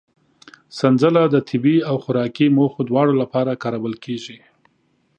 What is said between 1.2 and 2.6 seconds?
د طبي او خوراکي